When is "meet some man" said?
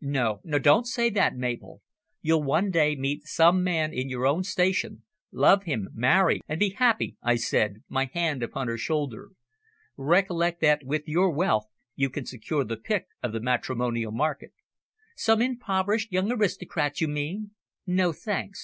2.96-3.94